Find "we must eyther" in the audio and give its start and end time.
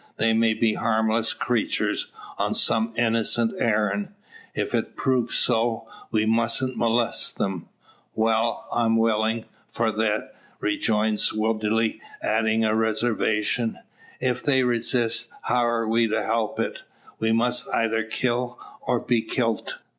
17.19-18.01